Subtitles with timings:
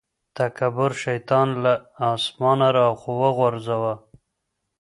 [0.37, 1.73] تکبر شيطان له
[2.13, 3.93] اسمانه راوغورځاوه.